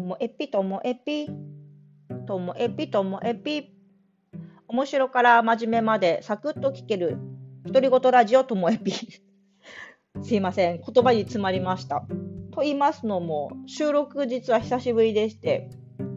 [0.00, 1.28] もエピともエピ、
[2.26, 3.74] ともエピともエピ。
[4.68, 7.18] 面白から真面目までサクッと聞ける
[7.64, 8.92] 独り言ラジオともエピ。
[10.22, 12.04] すいません、言葉に詰まりました。
[12.52, 15.68] と言いますのも、収録実は久しぶりでして、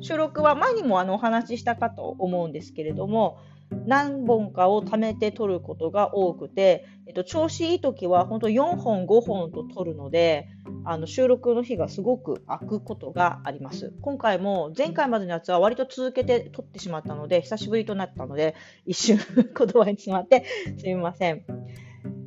[0.01, 3.37] 収録は前にもあのお話ししたかと思うんですけれども、
[3.85, 10.47] 何本かを貯めて取ることが多くて、えっと、調子いい時は本当4本5本と取るので
[10.85, 13.93] あの収録の日がすごく空くことがあります。
[14.01, 18.55] 今回も前回までのやつは割と続けて撮ってしまったので久しぶりとなったので
[18.85, 20.45] 一瞬 言葉に詰まって
[20.77, 21.43] すみません。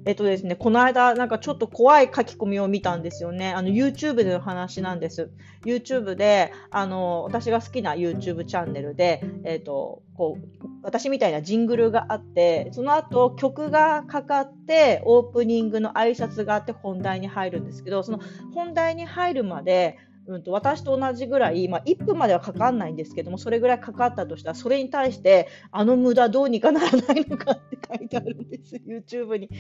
[0.07, 3.53] えっとですね、この間、なんかちょっと怖い書き込みを見たんですよね。
[3.53, 5.31] あの、YouTube での話なんです。
[5.65, 18.21] YouTube で、あの、私が好きな YouTube チャンネルで、えっと、こう、私みたいなジングルがあって、その後曲がかかって、オープニングの挨拶があって本題に入るんですけど、その
[18.55, 29.51] 本題に入るまで、うんと、私と同じぐらい、まあ、1分まではかかんないんですけども、それぐらいかかったとしたら、それに対して、あの無駄どうにかならないのかって書いてあるんです、YouTube に。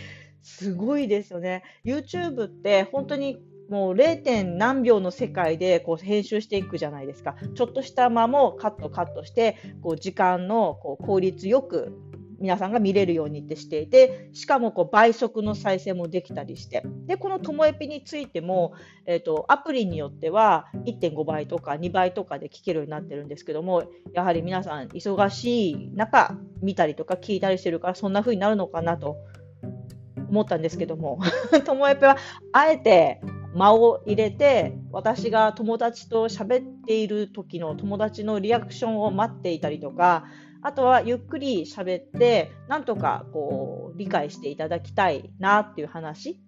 [0.43, 1.63] すごいですよね。
[1.85, 4.45] YouTube って本当にもう 0.
[4.57, 7.37] 何秒の世界でこう編集していくじゃないですか。
[7.55, 11.93] ちょっとした間もカットカットして、こう時間のこう効率よく
[12.39, 18.75] 皆さんが見れるようにってしていて、しかもこう倍速の再生もできたりして、で、このともえぴについても、
[19.07, 29.17] え、ー、と、アプリによっては1.5倍とか2倍とかで聞けるようになってるんですけども、やはり皆さん忙しい中、見たりとか聞いたりしてるから、そんな風になるのかなと
[30.29, 31.21] 思ったんですけども、
[31.65, 32.17] ともえぴは
[32.53, 33.21] あえて
[33.57, 40.25] 間を入れて私が友達と喋っている時の友達のリアクションを待っていたりとか
[40.67, 46.41] あとはゆっくり喋って、なんとかこう理解していただきたいなっていう話、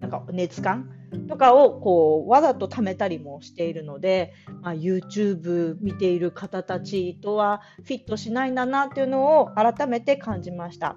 [0.00, 0.88] なんか熱感
[1.28, 10.96] とかをこうわざと貯めたりもしているので、まあ、YouTube 見ている方たちとはフィットしないんだなっていうのを改めて感じました。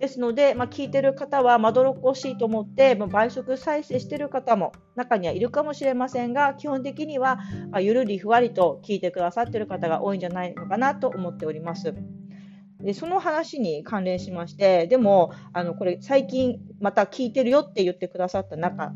[0.00, 7.38] ですので、まあ、聞いてる方はまどろっこしいと思って、まあ、倍速再生してる方も中にはいるかもしれませんが、基本的には
[7.78, 11.94] ゆるりふわりと聞いてくださってる方が多いんじゃないのかなと思っております。
[12.80, 18.94] でその話に関連しまして、でも、あのこれ最近また聞いてるよって言ってくださった中、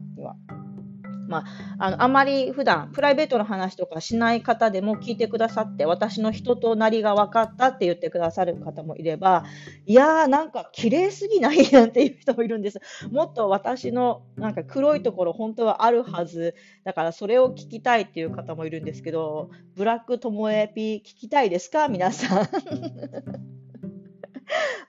[1.28, 1.44] まあ、
[1.78, 9.44] あのあまり普段プライベートの話とかしない方でも聞いてくださって私の人となりが分かったって言ってくださる方もいれば
[9.86, 12.80] いやーなんか綺麗すぎないなんていう人もいるんです。
[13.10, 16.54] もっと私のなんか黒いところ本当はあるはず。
[16.84, 21.88] だからそれを聞きたいっていう方もいるんですけどブラックともえぴ聞きたいですか？
[21.88, 23.53] 皆さん。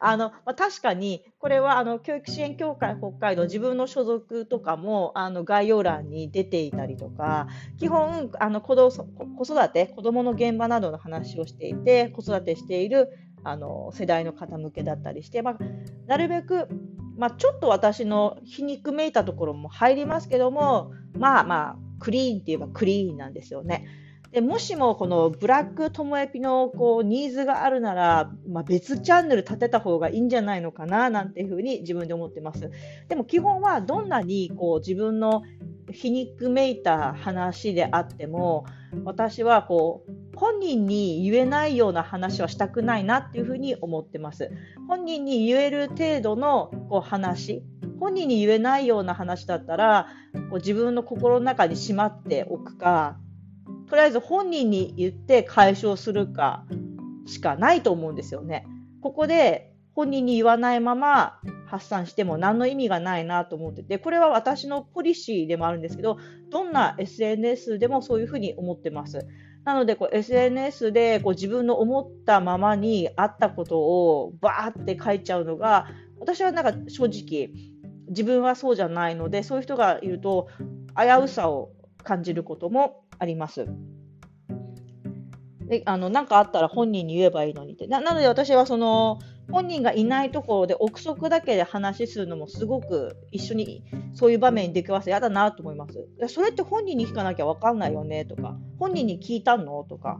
[0.08, 7.48] あのまあ、確かにこれはあの教育支援協会北海道自分の所属とかもあの概要欄に出ていたりとか
[7.80, 13.10] 基本あの子ど子育て子どもの現場などの話をしていて子育てしている
[13.44, 15.58] あの世代の方向けだったりして、まあ、
[16.06, 16.68] なるべく、
[17.18, 23.88] まあ、ちょっと私の皮肉めいたところも入りますけどもまあまあクリーンって言えばクリーンなんですよね。
[24.32, 32.70] でもしもこのブラックともえぴのこうニーズがあるなら、まあ、別チャンネル立てた方がいいんじゃないのかななんていうふうに自分で思ってます。
[33.08, 35.44] でも基本はどんなにこう自分の
[35.92, 38.66] 皮肉めいた話であっても
[39.04, 44.52] 私はこう本人に言えないような話はしたくないなっていうふうに思ってます。
[44.88, 47.64] 本人に言える程度のこう話
[48.00, 50.08] 本人に言えないような話だったら
[50.50, 53.18] こう自分の心の中にしまっておくか
[53.90, 56.66] とりあえず本人に言って解消するか
[57.26, 58.66] しかないと思うんですよね。
[59.02, 66.18] ここで本人に言わないまま発散しても何の意味がないなと思ってて、これは私のポリシーでもあるんですけど、
[66.50, 69.26] どんな SNS でもそういうふうに思ってます。
[69.64, 75.88] なのでこう SNS でこう自分の思ったままにあったことをバーって書いちゃうのが、
[76.20, 77.52] 私はなんか正直
[78.10, 80.50] 自分はそうじゃないので、そういう人がいると
[80.98, 81.72] 危うさを
[82.04, 83.68] 感じることもあります。
[85.68, 89.20] であの何かあったら本人に言えばいいのにってなので私はその
[89.52, 93.84] 本人がいないところで憶測だけで話するのもすごく一緒に
[94.14, 96.08] そういう場面に出くわせ嫌だなと思います。
[96.28, 100.20] それって本人に聞かなきゃ分かんないよねとか本人に聞いたのとか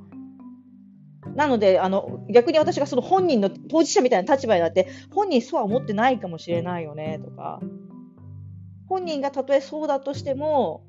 [1.36, 7.60] なのであの逆に私がその本人の当事者みたいな立場になって本人そうは思ってないかもしれないよねとか
[8.88, 10.84] 本人がたとえそうだとしても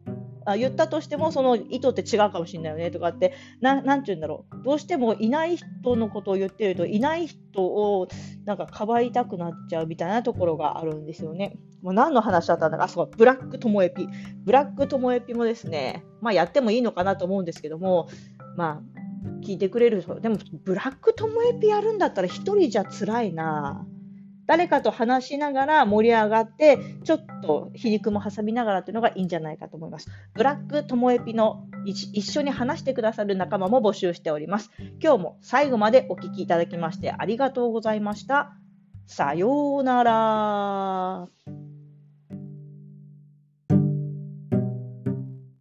[0.46, 8.08] あ言ったとしてもその意図って違うかもしれないよねとかってななんて言うんだろうどうしてもいない人のことを言ってるといない人を
[8.44, 11.58] なんかかばいたくなっちゃうみたいなところがあるんですよね。
[11.82, 14.08] もう何の話だったんだか、そうブラックともえぴ。
[14.44, 18.08] ブラックともえぴもですね、まあ、やってもいいのかなと思うんですけども、
[18.56, 23.86] まあ、聞いてくれる、でも、ブラックともえぴやるんだったら一人じゃ辛いな。
[24.46, 30.08] 誰かと話しながら盛り上がって、ちょっと皮肉も挟みながらというのがいいんじゃないかと思います。
[30.34, 34.70] ブラックともえぴの一緒に話してくださる仲間も募集しております。
[35.02, 38.52] 今日も最後までお聞きいただきましてありがとうございました。
[39.06, 41.65] さようなら。